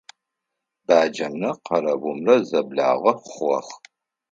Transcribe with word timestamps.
Баджэмрэ 0.85 1.51
къэрэумрэ 1.65 2.35
зэблагъэ 2.49 3.13
хъугъэх. 3.25 3.67